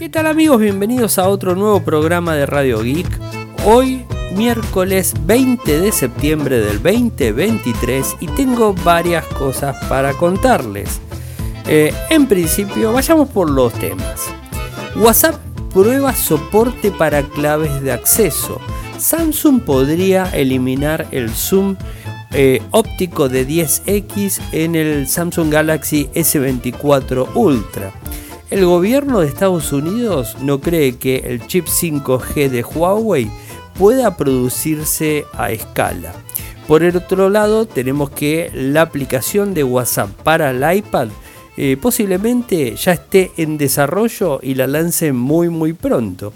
[0.00, 0.58] ¿Qué tal amigos?
[0.58, 3.06] Bienvenidos a otro nuevo programa de Radio Geek.
[3.66, 11.02] Hoy miércoles 20 de septiembre del 2023 y tengo varias cosas para contarles.
[11.66, 14.30] Eh, en principio, vayamos por los temas.
[14.96, 15.34] WhatsApp
[15.74, 18.58] prueba soporte para claves de acceso.
[18.96, 21.76] Samsung podría eliminar el zoom
[22.32, 27.92] eh, óptico de 10X en el Samsung Galaxy S24 Ultra.
[28.50, 33.30] El gobierno de Estados Unidos no cree que el chip 5G de Huawei
[33.78, 36.12] pueda producirse a escala.
[36.66, 41.10] Por el otro lado, tenemos que la aplicación de WhatsApp para el iPad
[41.56, 46.32] eh, posiblemente ya esté en desarrollo y la lance muy muy pronto.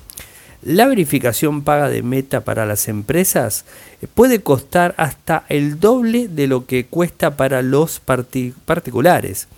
[0.63, 3.65] La verificación paga de meta para las empresas
[4.15, 9.49] puede costar hasta el doble de lo que cuesta para los particulares.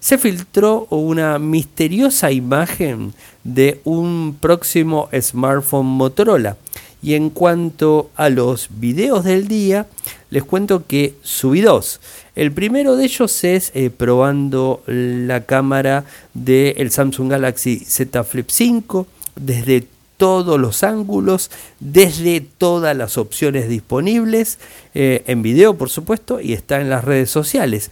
[0.00, 6.56] Se filtró una misteriosa imagen de un próximo smartphone Motorola
[7.02, 9.86] y en cuanto a los videos del día,
[10.30, 12.00] les cuento que subí dos.
[12.34, 19.06] El primero de ellos es eh, probando la cámara del Samsung Galaxy Z Flip 5
[19.36, 24.58] desde todos los ángulos, desde todas las opciones disponibles,
[24.94, 27.90] eh, en video por supuesto, y está en las redes sociales.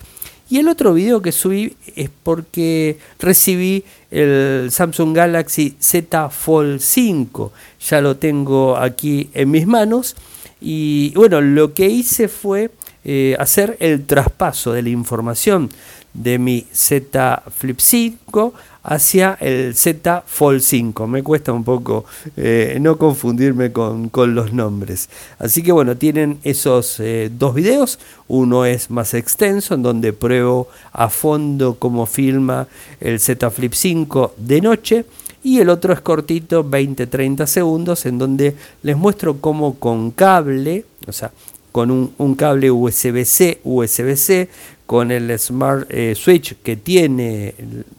[0.49, 7.53] Y el otro video que subí es porque recibí el Samsung Galaxy Z Fold 5.
[7.89, 10.15] Ya lo tengo aquí en mis manos.
[10.61, 12.71] Y bueno, lo que hice fue
[13.05, 15.71] eh, hacer el traspaso de la información
[16.15, 18.55] de mi Z Flip 5
[18.87, 21.07] hacia el Z Fold 5.
[21.09, 22.05] Me cuesta un poco
[22.37, 25.09] eh, no confundirme con, los nombres.
[25.39, 27.99] Así que bueno, tienen esos eh, dos videos.
[28.29, 32.69] Uno es más extenso, en donde pruebo a fondo cómo filma
[33.01, 35.05] el Z Flip 5 de noche.
[35.43, 41.13] Y el otro es cortito, 20-30 segundos, en donde les muestro cómo con cable, o
[41.13, 41.33] sea,
[41.73, 44.49] con un cable USB-C, USB-C,
[44.87, 47.55] con el Smart eh, Switch que tiene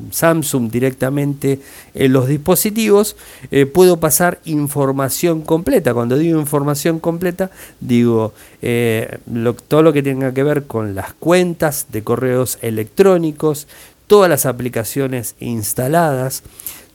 [0.10, 1.60] Samsung directamente
[1.94, 3.18] en los dispositivos,
[3.52, 5.94] eh, puedo pasar información completa.
[5.94, 9.20] Cuando digo información completa, digo eh,
[9.68, 13.68] todo lo que tenga que ver con las cuentas de correos electrónicos,
[14.08, 16.44] todas las aplicaciones instaladas,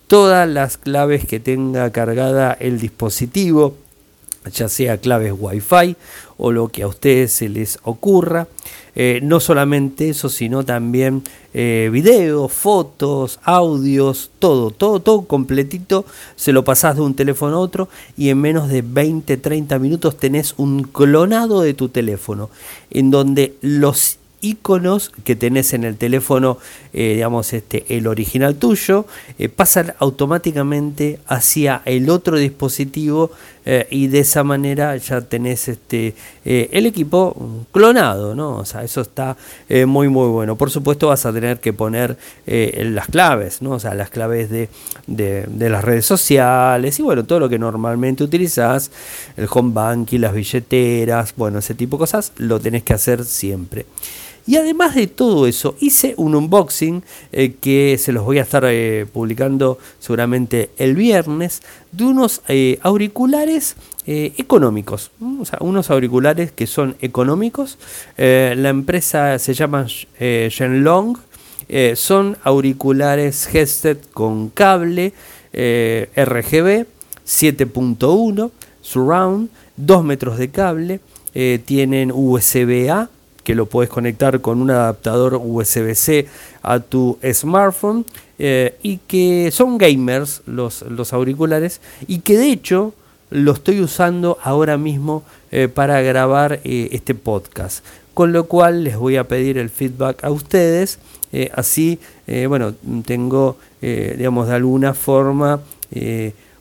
[0.06, 3.76] todas las claves que tenga cargada el dispositivo,
[4.50, 5.96] ya sea claves Wi-Fi
[6.36, 8.48] o lo que a ustedes se les ocurra.
[8.94, 11.22] Eh, no solamente eso, sino también
[11.54, 16.04] eh, videos, fotos, audios, todo, todo, todo completito.
[16.36, 17.88] Se lo pasás de un teléfono a otro
[18.18, 22.50] y en menos de 20, 30 minutos tenés un clonado de tu teléfono
[22.90, 26.58] en donde los iconos que tenés en el teléfono,
[26.92, 29.06] eh, digamos, este, el original tuyo,
[29.54, 33.30] pasan automáticamente hacia el otro dispositivo
[33.64, 36.14] eh, y de esa manera ya tenés este,
[36.44, 38.56] el equipo clonado, ¿no?
[38.58, 39.36] O sea, eso está
[39.86, 40.56] muy, muy bueno.
[40.56, 43.72] Por supuesto vas a tener que poner las claves, ¿no?
[43.72, 44.68] O sea, las claves de,
[45.06, 48.90] de, de, las redes sociales y bueno, todo lo que normalmente utilizás,
[49.36, 53.86] el home banking, las billeteras, bueno, ese tipo de cosas, lo tenés que hacer siempre.
[54.46, 58.64] Y además de todo eso, hice un unboxing eh, que se los voy a estar
[58.66, 65.12] eh, publicando seguramente el viernes de unos eh, auriculares económicos.
[65.44, 67.78] Sea, unos auriculares que son económicos.
[68.16, 69.86] la empresa se llama
[70.18, 71.18] Shenlong.
[71.94, 75.12] son auriculares headset con cable
[75.52, 76.86] RGB
[77.24, 78.50] 7.1
[78.80, 80.98] surround 2 metros de cable.
[81.64, 83.08] tienen USB-A
[83.44, 86.26] que lo puedes conectar con un adaptador USB-C
[86.62, 88.04] a tu smartphone
[88.38, 92.94] eh, y que son gamers los, los auriculares y que de hecho
[93.30, 97.84] lo estoy usando ahora mismo eh, para grabar eh, este podcast.
[98.14, 100.98] Con lo cual les voy a pedir el feedback a ustedes.
[101.54, 101.98] así,
[102.46, 102.74] bueno,
[103.06, 105.62] tengo, digamos, de alguna forma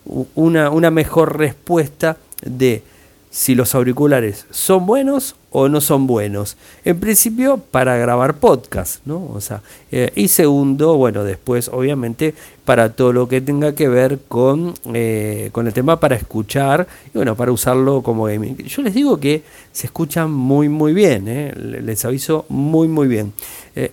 [0.05, 2.83] una, una mejor respuesta de
[3.31, 6.55] si los auriculares son buenos o no son buenos.
[6.85, 9.29] En principio, para grabar podcast, ¿no?
[9.33, 9.61] O sea,
[9.91, 12.33] eh, y segundo, bueno, después, obviamente,
[12.63, 17.17] para todo lo que tenga que ver con, eh, con el tema para escuchar y
[17.17, 18.55] bueno, para usarlo como gaming.
[18.59, 19.43] Yo les digo que
[19.73, 21.53] se escuchan muy, muy bien, ¿eh?
[21.55, 23.33] les aviso muy, muy bien.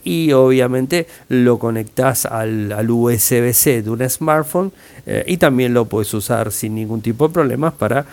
[0.05, 4.73] y obviamente lo conectas al, al USB-C de un smartphone
[5.27, 8.05] y también lo puedes usar sin ningún tipo de problemas para,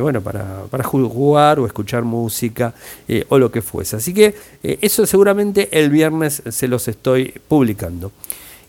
[0.00, 2.71] bueno, para, para jugar o escuchar música
[3.08, 3.96] eh, o lo que fuese.
[3.96, 8.12] Así que eh, eso seguramente el viernes se los estoy publicando.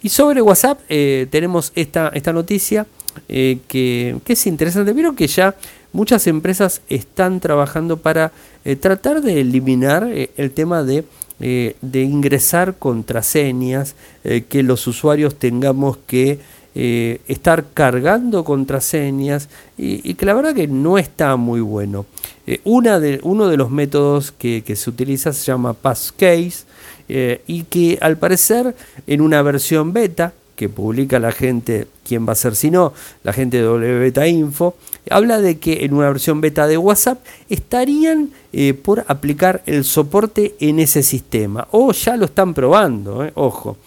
[0.02, 0.82] Y sobre WhatsApp
[1.30, 2.86] tenemos esta, esta noticia
[3.26, 3.58] que,
[4.26, 4.92] que, es interesante.
[4.92, 5.56] Vieron que ya
[5.94, 8.34] muchas empresas están trabajando para
[8.82, 11.06] tratar de eliminar el tema de
[11.46, 16.40] eh, de ingresar contraseñas, eh, que los usuarios tengamos que
[16.76, 22.06] eh, estar cargando contraseñas y, que la verdad que no está muy bueno.
[22.64, 26.66] una de, uno de los métodos que, se utiliza se llama Passcase
[27.48, 28.76] y que al parecer
[29.08, 32.94] en una versión beta que publica la gente, quién va a ser si no,
[33.24, 34.76] la gente de WBeta Info,
[35.10, 37.20] habla de que en una versión beta de WhatsApp
[37.50, 43.32] estarían eh, por aplicar el soporte en ese sistema, o ya lo están probando, eh,
[43.36, 43.78] ojo.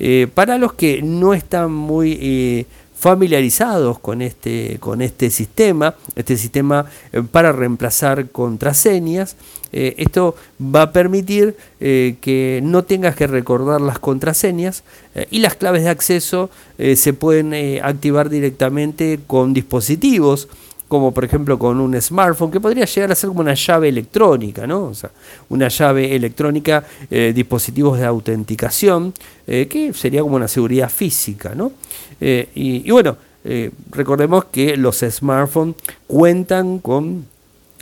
[0.00, 2.66] Eh, para los que no están muy
[3.00, 9.36] familiarizados con este, con este sistema, este sistema eh, para reemplazar contraseñas.
[9.72, 14.84] Eh, esto va a permitir eh, que no tengas que recordar las contraseñas
[15.30, 20.48] y las claves de acceso se pueden activar directamente con dispositivos
[20.90, 24.66] como por ejemplo con un smartphone, que podría llegar a ser como una llave electrónica,
[24.66, 24.82] ¿no?
[24.84, 25.10] O sea,
[25.48, 29.14] una llave electrónica, dispositivos de autenticación,
[29.46, 31.72] que sería como una seguridad física, ¿no?
[32.20, 35.76] Eh, y, bueno, eh, recordemos que los smartphones
[36.06, 37.26] cuentan con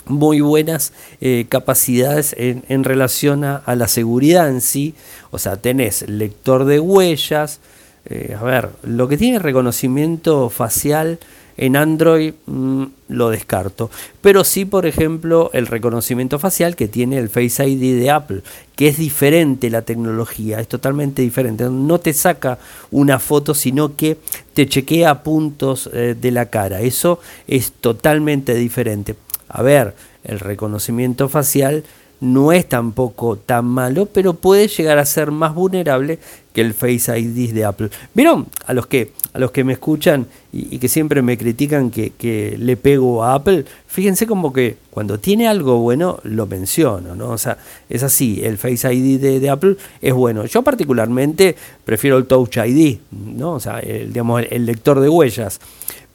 [0.06, 4.94] muy buenas eh, capacidades en, relación a, a, la seguridad en sí.
[5.31, 7.61] O sea, tenés lector de huellas.
[8.08, 11.19] a ver, lo que tiene reconocimiento facial
[11.58, 13.90] en Android mm, lo descarto.
[14.22, 18.43] Pero sí, por ejemplo, el reconocimiento facial que tiene el Face ID de Apple,
[18.76, 21.64] que es diferente la tecnología, es totalmente diferente.
[21.64, 22.58] No te saca
[22.90, 24.16] una foto, sino que
[24.55, 26.81] te chequea puntos eh, de la cara.
[26.81, 29.16] Eso es totalmente diferente.
[29.49, 29.94] A ver,
[30.25, 31.84] el reconocimiento facial
[32.20, 36.19] no es tampoco tan malo, pero puede llegar a ser más vulnerable
[36.53, 37.91] que el Face ID de Apple.
[38.15, 38.47] ¿Vieron?
[38.67, 42.76] A los que, a los que me escuchan y, que siempre me critican que, le
[42.76, 47.31] pego a Apple, fíjense como que cuando tiene algo bueno lo menciono, ¿no?
[47.31, 50.44] O sea, es así, el Face ID de, Apple es bueno.
[50.47, 51.55] Yo particularmente
[51.85, 53.53] prefiero el Touch ID, ¿no?
[53.53, 55.61] O sea, digamos, el lector de huellas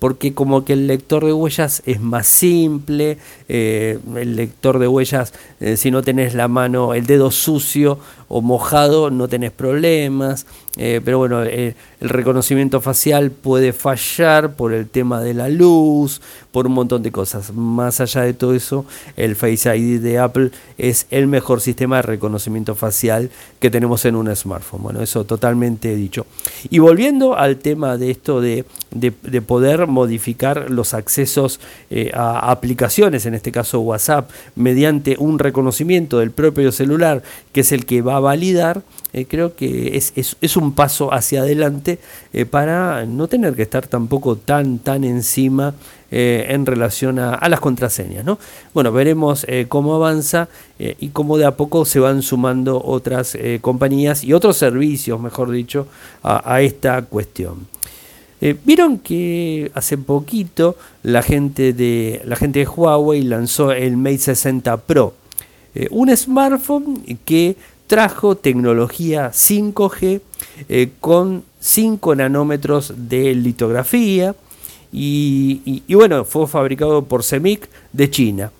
[0.04, 5.32] porque como que el lector de huellas es más simple, eh, el lector de huellas,
[5.62, 10.46] eh, si no tenés la mano, el dedo sucio o mojado, no tenés problemas,
[10.76, 16.20] eh, pero bueno, el reconocimiento facial puede fallar por el tema de la luz,
[16.52, 17.54] por un montón de cosas.
[17.54, 18.86] Más allá de todo eso,
[19.16, 23.30] el Face ID de Apple es el mejor sistema de reconocimiento facial
[23.60, 24.82] que tenemos en un smartphone.
[24.82, 26.26] Bueno, eso totalmente dicho.
[26.70, 31.60] Y volviendo al tema de esto de, de poder modificar los accesos
[31.90, 37.24] eh, a aplicaciones, en este caso WhatsApp, mediante un reconocimiento del propio celular,
[37.54, 38.82] que es el que va a validar,
[39.14, 42.00] eh, creo que es, es, un paso hacia adelante
[42.34, 45.76] eh, para no tener que estar tampoco tan, tan encima
[46.16, 48.24] en relación a, las contraseñas.
[48.24, 48.38] ¿no?
[48.76, 50.48] Bueno, veremos cómo avanza
[50.78, 55.88] y cómo de a poco se van sumando otras compañías y otros servicios, mejor dicho,
[56.22, 57.66] a esta cuestión.
[58.46, 64.18] Eh, Vieron que hace poquito la gente de, la gente de Huawei lanzó el Mate
[64.18, 65.14] 60 Pro,
[65.74, 67.56] eh, un smartphone que
[67.88, 70.20] trajo tecnología 5G
[70.68, 74.36] eh, con 5 nanómetros de litografía
[74.92, 78.52] y, bueno, fue fabricado por CEMIC de China.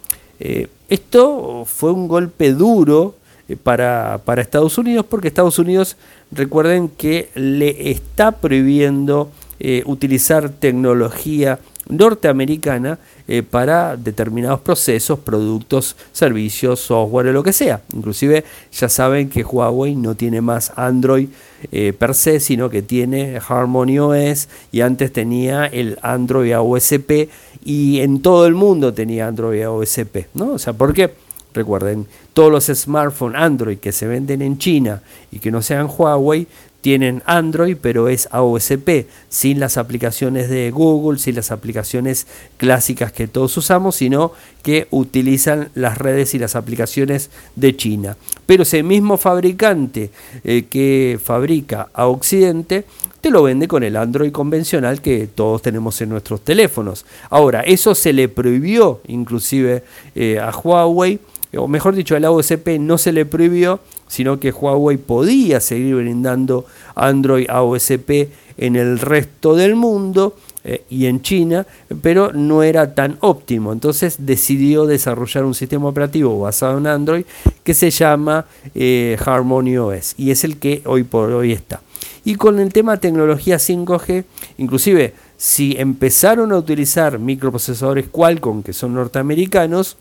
[0.88, 3.16] esto fue un golpe duro
[3.64, 5.98] para, para, Estados Unidos porque Estados Unidos
[6.32, 9.30] recuerden que le está prohibiendo
[9.66, 17.82] eh, utilizar tecnología norteamericana eh, para determinados procesos, productos, servicios, software o lo que sea.
[17.94, 18.44] Inclusive
[18.74, 21.30] ya saben que Huawei no tiene más Android
[21.72, 27.30] eh, per se, sino que tiene Harmony OS y antes tenía el Android AOSP
[27.64, 30.28] y en todo el mundo tenía Android AOSP.
[30.34, 30.54] ¿no?
[30.54, 31.14] O sea, ¿por qué?
[31.54, 36.48] Recuerden, todos los smartphones Android que se venden en China y que no sean Huawei
[36.84, 43.30] tienen Android, pero es AOSP, sin las aplicaciones de Google, sin las aplicaciones clásicas que
[43.30, 48.18] todos usamos, sino que utilizan las redes y las aplicaciones de China.
[48.46, 50.12] Pero ese mismo fabricante
[50.44, 52.84] eh, que fabrica a Occidente,
[53.22, 57.06] te lo vende con el Android convencional que todos tenemos en nuestros teléfonos.
[57.30, 59.86] Ahora, eso se le prohibió inclusive
[60.16, 61.18] eh, a Huawei,
[61.56, 63.80] o mejor dicho, al AOSP no se le prohibió,
[64.14, 71.08] sino que Huawei podía seguir brindando Android AOSP en el resto del mundo eh, y
[71.08, 71.66] en China,
[72.04, 73.74] pero no era tan óptimo.
[73.74, 77.26] Entonces decidió desarrollar un sistema operativo basado en Android
[77.64, 81.82] que se llama eh, Harmony OS y es el que hoy por hoy está.
[82.24, 84.26] Y con el tema tecnología 5G,
[84.60, 89.98] inclusive si empezaron a utilizar microprocesadores Qualcomm que son norteamericanos,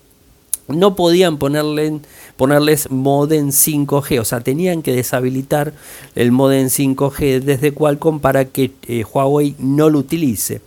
[0.69, 2.00] no podían ponerle,
[2.37, 5.73] ponerles modem 5G, o sea, tenían que deshabilitar
[6.14, 10.61] el modem 5G desde Qualcomm para que eh, Huawei no lo utilice.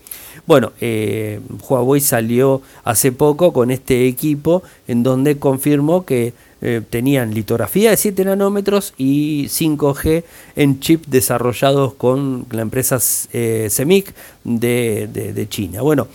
[0.45, 7.33] Bueno, eh, Huawei salió hace poco con este equipo en donde confirmó que eh, tenían
[7.33, 10.23] litografía de 7 nanómetros y 5G
[10.55, 12.97] en chip desarrollados con la empresa
[13.33, 15.81] eh, CEMIC de, China.
[15.81, 16.07] Bueno,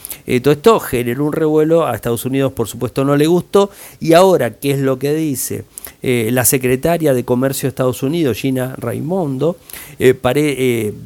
[0.42, 3.70] todo esto generó un revuelo, a Estados Unidos por supuesto no le gustó
[4.00, 5.64] y ahora, ¿qué es lo que dice?
[6.02, 9.56] la secretaria de Comercio de Estados Unidos, Gina Raimondo,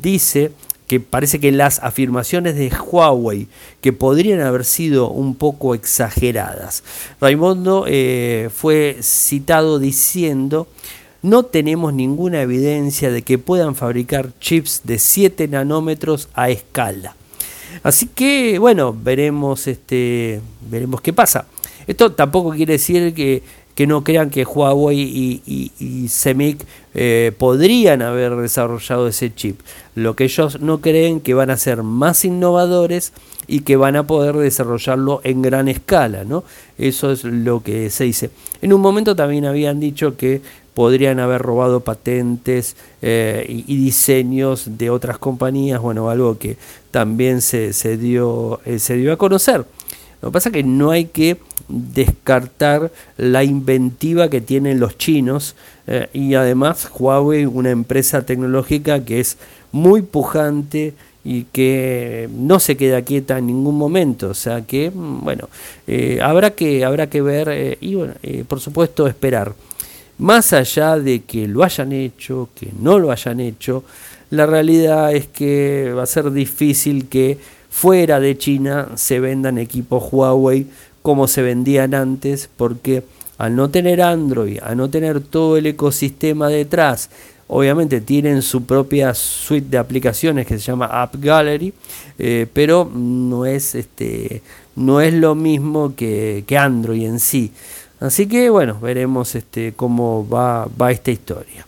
[0.00, 0.52] dice
[1.00, 3.48] parece que las afirmaciones de Huawei
[3.80, 6.82] que podrían haber sido un poco exageradas.
[7.20, 10.68] Raimondo eh, fue citado diciendo
[11.22, 17.16] no tenemos ninguna evidencia de que puedan fabricar chips de 7 nanómetros a escala.
[17.82, 21.46] Así que bueno, veremos este veremos qué pasa.
[21.86, 23.42] Esto tampoco quiere decir que
[23.74, 25.42] que no crean que Huawei y,
[25.78, 26.10] y,
[26.94, 29.60] eh, podrían haber desarrollado ese chip.
[29.94, 33.12] Lo que ellos no creen que van a ser más innovadores
[33.46, 36.44] y que van a poder desarrollarlo en gran escala, ¿no?
[36.78, 38.30] Eso es lo que se dice.
[38.62, 40.40] En un momento también habían dicho que
[40.74, 46.56] podrían haber robado patentes eh, y, diseños de otras compañías, bueno, algo que
[46.90, 49.64] también se, se dio, eh, se dio a conocer.
[50.24, 51.36] Lo que pasa es que no hay que
[51.68, 55.54] descartar la inventiva que tienen los chinos
[55.86, 59.36] eh, y además Huawei, una empresa tecnológica que es
[59.70, 65.24] muy pujante y que no se queda quieta en ningún momento, o sea que mm,
[65.24, 65.50] bueno,
[65.86, 67.94] eh, habrá que habrá que ver eh, y
[68.44, 69.52] por supuesto esperar.
[70.16, 73.84] Más allá de que lo hayan hecho, que no lo hayan hecho,
[74.30, 77.36] la realidad es que va a ser difícil que
[77.74, 80.68] fuera de China se vendan equipos Huawei
[81.02, 83.02] como se vendían antes, porque
[83.36, 87.10] al no tener Android, al no tener todo el ecosistema detrás,
[87.48, 91.74] obviamente tienen su propia suite de aplicaciones que se llama App Gallery,
[92.20, 94.40] eh, pero no es, este,
[94.76, 97.50] no es lo mismo que, Android en sí.
[97.98, 101.66] Así que bueno, veremos este, cómo va, va esta historia.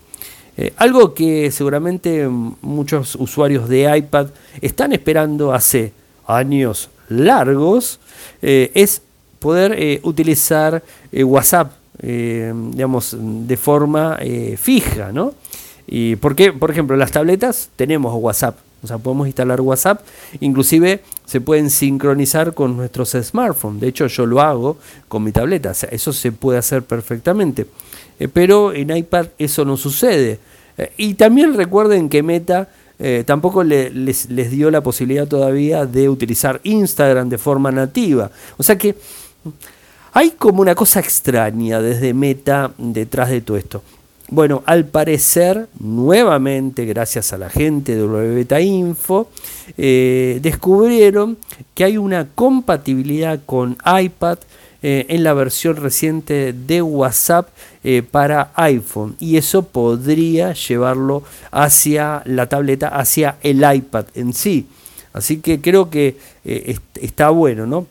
[0.58, 4.28] Eh, algo que seguramente muchos usuarios de iPad
[4.62, 5.92] están esperando hace
[6.26, 8.00] años largos
[8.40, 9.02] eh, es
[9.38, 10.82] poder eh, utilizar
[11.12, 14.18] WhatsApp, digamos, de forma
[14.58, 15.32] fija, ¿no?
[15.86, 20.02] Y porque, por ejemplo, las tabletas tenemos WhatsApp, o sea, podemos instalar WhatsApp,
[20.40, 23.80] inclusive se pueden sincronizar con nuestros smartphones.
[23.80, 24.76] De hecho, yo lo hago
[25.08, 27.66] con mi tableta, eso se puede hacer perfectamente.
[28.18, 30.38] Eh, pero en iPad eso no sucede.
[30.78, 32.68] Eh, y también recuerden que Meta
[32.99, 38.30] eh, tampoco les, dio la posibilidad todavía de utilizar Instagram de forma nativa.
[38.56, 38.94] O sea que
[40.12, 43.82] hay como una cosa extraña desde Meta detrás de todo esto.
[44.28, 49.28] Bueno, al parecer, nuevamente, gracias a la gente de WBeta Info,
[49.76, 51.38] descubrieron
[51.75, 54.38] que hay una compatibilidad con iPad
[54.82, 57.50] en la versión reciente de WhatsApp
[57.88, 64.66] eh, para iPhone y eso podría llevarlo hacia la tableta, hacia el iPad en sí.
[65.12, 67.86] Así que creo que eh, está bueno, ¿no?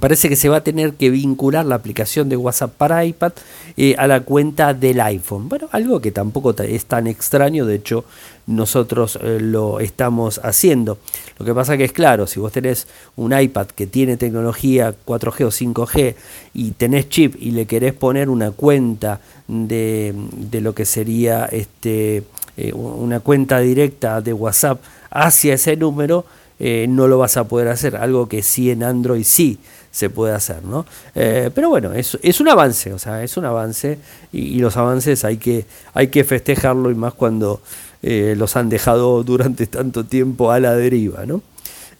[0.00, 3.32] Parece que se va a tener que vincular la aplicación de WhatsApp para iPad
[3.76, 5.48] eh, a la cuenta del iPhone.
[5.48, 8.04] Bueno, algo que tampoco es tan extraño, de hecho
[8.48, 10.98] nosotros eh, lo estamos haciendo.
[11.38, 15.44] Lo que pasa que es claro, si vos tenés un iPad que tiene tecnología 4G
[15.44, 16.14] o 5G
[16.54, 20.12] y tenés chip y le querés poner una cuenta de,
[20.60, 22.24] lo que sería este,
[22.56, 26.24] eh, una cuenta directa de WhatsApp hacia ese número,
[26.88, 29.58] no lo vas a poder hacer, algo que sí en Android sí
[29.94, 30.84] se puede hacer, ¿no?
[31.14, 33.96] Eh, pero bueno, es, un avance, o sea, es un avance
[34.32, 37.60] y, los avances hay que, hay que festejarlo y más cuando
[38.02, 41.42] eh, los han dejado durante tanto tiempo a la deriva, ¿no?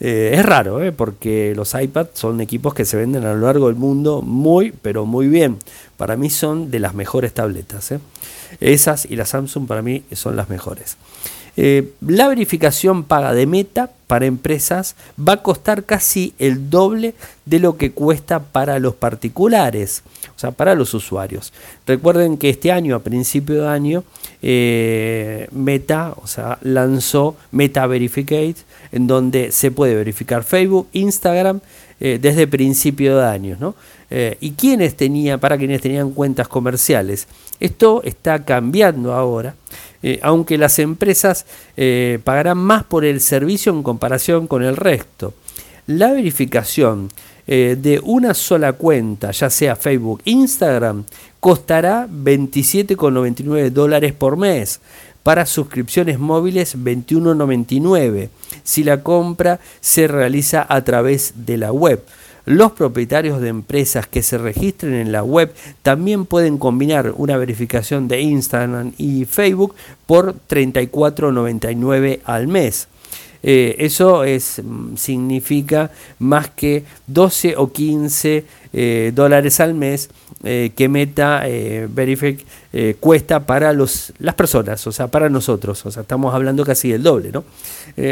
[0.01, 3.77] Eh, es raro, porque los iPads son equipos que se venden a lo largo del
[3.77, 5.59] mundo muy, pero muy bien.
[5.97, 7.95] Para mí son de las mejores tabletas.
[8.59, 10.97] Esas y la Samsung para mí son las mejores.
[11.57, 17.15] Eh, la verificación paga de meta para empresas va a costar casi el doble
[17.47, 20.03] de lo que cuesta para los particulares,
[20.35, 21.53] o sea, para los usuarios.
[21.87, 24.05] Recuerden que este año, a principio de año,
[24.43, 28.57] eh, Meta, o sea, lanzó Meta Verificate,
[28.93, 31.61] en donde se puede verificar Facebook, Instagram,
[32.01, 33.75] eh, desde principio de año, ¿no?
[34.39, 37.27] y quienes tenían, para quienes tenían cuentas comerciales.
[37.59, 39.57] Esto está cambiando ahora
[40.23, 41.47] aunque las empresas
[42.25, 45.35] pagarán más por el servicio en comparación con el resto.
[45.87, 47.11] La verificación
[47.47, 51.05] de una sola cuenta, ya sea Facebook, Instagram,
[51.41, 54.81] costará 27,99 dólares por mes.
[55.23, 58.29] Para suscripciones móviles 21,99
[58.63, 62.03] si la compra se realiza a través de la web.
[62.47, 68.07] Los propietarios de empresas que se registren en la web también pueden combinar una verificación
[68.09, 69.75] de Instagram y Facebook
[70.07, 72.89] por 34,99 al mes.
[73.47, 80.09] Eh, eso es, mm, significa más que 12 o 15 eh, dólares al mes
[80.43, 81.45] eh, que Meta
[81.89, 82.45] Verific
[83.01, 85.85] cuesta para los, las personas, o sea, para nosotros.
[85.87, 87.45] O sea, estamos hablando casi del doble, ¿no?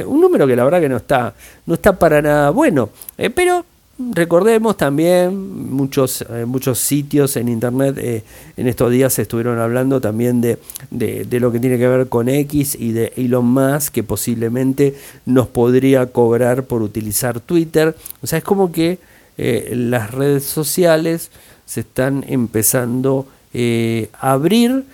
[0.07, 1.35] un número que la verdad que no está,
[1.67, 2.91] no está para nada bueno,
[3.35, 3.65] pero
[3.99, 8.23] Recordemos también muchos, eh, muchos sitios en internet eh,
[8.57, 10.59] en estos días estuvieron hablando también de,
[10.91, 14.97] de, lo que tiene que ver con X y de Elon Musk que posiblemente
[15.27, 17.95] nos podría cobrar por utilizar Twitter.
[18.23, 18.99] O sea, es como que
[19.37, 21.31] eh, las redes sociales
[21.67, 24.85] se están empezando a abrir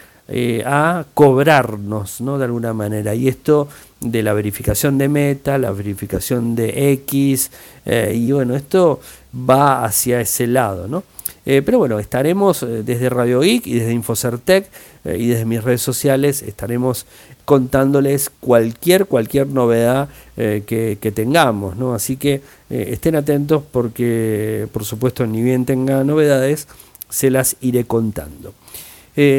[0.65, 2.37] a cobrarnos, ¿no?
[2.37, 3.15] De alguna manera.
[3.15, 3.69] Y esto
[4.01, 7.51] de la verificación de meta, la verificación de X,
[7.85, 9.01] eh, y bueno, esto
[9.35, 11.03] va hacia ese lado, ¿no?
[11.45, 14.71] Eh, pero bueno, estaremos eh, desde Radio Geek y desde Infocertec
[15.05, 17.07] y desde mis redes sociales, estaremos
[17.47, 21.95] contándoles cualquier, cualquier novedad que, que, tengamos, ¿no?
[21.95, 26.69] Así que estén atentos porque, por supuesto, ni bien tenga novedades,
[27.09, 28.53] se las iré contando.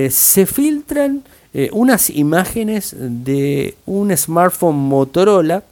[0.09, 5.63] Se filtran eh, unas imágenes de un smartphone Motorola.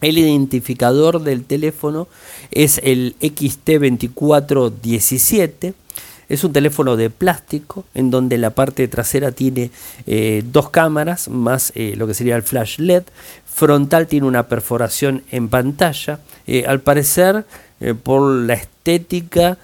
[0.00, 2.06] El identificador del teléfono
[2.50, 5.72] es el XT2417.
[6.28, 9.70] Es un teléfono de plástico en donde la parte trasera tiene
[10.06, 13.04] eh, dos cámaras más eh, lo que sería el flash LED.
[13.46, 16.20] Frontal tiene una perforación en pantalla.
[16.66, 17.46] al parecer,
[18.02, 19.58] por la estética,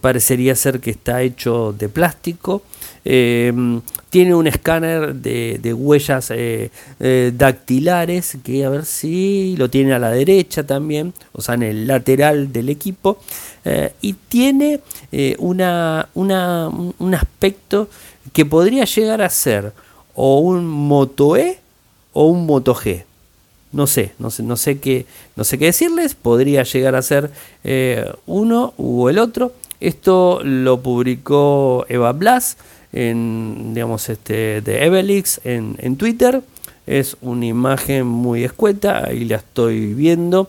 [0.00, 2.62] parecería ser que está hecho de plástico.
[3.04, 9.92] Em, tiene un escáner de, huellas eh, eh, dactilares, que a ver si lo tiene
[9.92, 13.18] a la derecha también, o sea, en el lateral del equipo.
[13.64, 14.80] Eh, y tiene
[15.38, 17.88] una, un aspecto
[18.32, 19.72] que podría llegar a ser
[20.14, 21.58] o un Moto E
[22.12, 23.04] o un Moto G.
[23.74, 25.04] No sé, no sé, no sé qué,
[25.36, 26.14] no sé qué decirles.
[26.14, 27.30] Podría llegar a ser
[28.26, 29.52] uno u el otro.
[29.80, 32.56] Esto lo publicó Eva Blas
[32.92, 36.42] en, digamos, este, de Evelix en, en Twitter.
[36.86, 40.48] Es una imagen muy escueta, ahí la estoy viendo.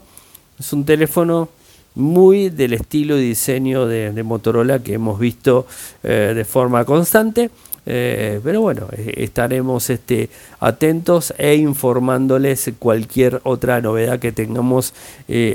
[0.59, 1.49] Es un teléfono
[1.95, 5.65] muy del estilo y diseño de, Motorola que hemos visto
[6.03, 7.49] eh, de forma constante.
[7.85, 14.93] Eh, pero bueno, eh, estaremos este, atentos e informándoles cualquier otra novedad que tengamos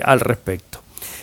[0.05, 0.81] al respecto.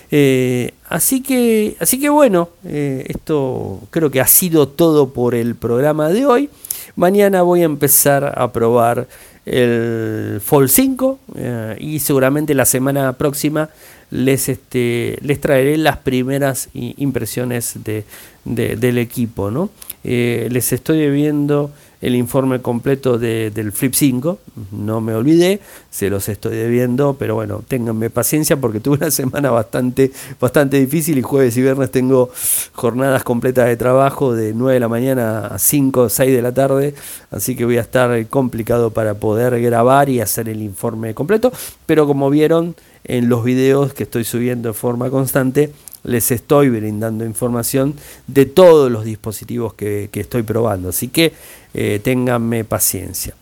[0.09, 5.55] Eh, así, que, así que bueno, eh, esto creo que ha sido todo por el
[5.55, 6.49] programa de hoy.
[6.95, 9.07] Mañana voy a empezar a probar
[9.45, 13.69] el Fall 5 eh, y seguramente la semana próxima
[14.09, 18.05] les, este, les traeré las primeras impresiones de,
[18.45, 19.51] del equipo.
[19.51, 19.69] ¿no?
[20.03, 24.39] Les estoy viendo el informe completo del Flip 5.
[24.71, 29.49] No me olvidé, se los estoy debiendo, pero bueno, ténganme paciencia porque tuve una semana
[29.49, 32.29] bastante, bastante difícil y jueves y viernes tengo
[32.73, 36.53] jornadas completas de trabajo de 9 de la mañana a 5 o 6 de la
[36.53, 36.93] tarde,
[37.31, 41.51] así que voy a estar complicado para poder grabar y hacer el informe completo,
[41.85, 45.71] pero como vieron en los videos que estoy subiendo de forma constante,
[46.07, 47.93] les estoy brindando información
[48.25, 50.89] de todos los dispositivos que, estoy probando.
[50.89, 51.33] Así que
[51.73, 53.35] eh, paciencia.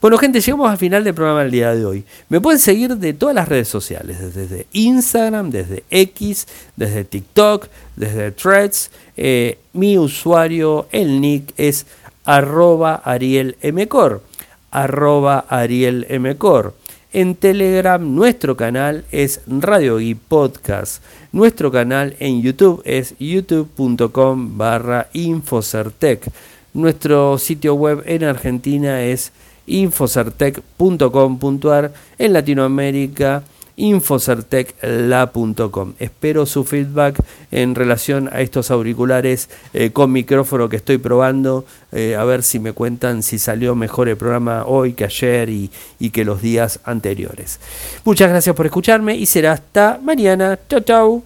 [0.00, 2.04] Bueno, gente, llegamos al final del programa del día de hoy.
[2.30, 8.32] Me pueden seguir de todas las redes sociales, desde Instagram, desde X, desde TikTok, desde
[8.32, 8.90] Threads.
[9.18, 11.86] Eh, mi usuario, el nick, es
[12.24, 14.22] arroba arielmcor.
[14.70, 16.74] Arroba arielmcor.
[17.12, 21.02] En Telegram nuestro canal es Radio y Podcast.
[21.32, 26.30] Nuestro canal en YouTube es youtube.com barra Infocertec.
[26.72, 29.32] Nuestro sitio web en Argentina es
[29.66, 31.92] infocertec.com.ar.
[32.16, 33.42] En Latinoamérica
[33.76, 35.92] infocertecla.com.
[35.98, 42.14] Espero su feedback en relación a estos auriculares eh, con micrófono que estoy probando, eh,
[42.16, 46.10] a ver si me cuentan si salió mejor el programa hoy que ayer y, y
[46.10, 47.60] que los días anteriores.
[48.04, 50.58] Muchas gracias por escucharme y será hasta mañana.
[50.68, 51.18] Chao, chao.